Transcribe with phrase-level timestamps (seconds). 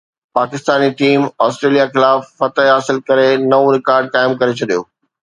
[0.37, 4.81] Pakistani team Australia خلاف فتح حاصل ڪري نئون رڪارڊ قائم ڪري ڇڏيو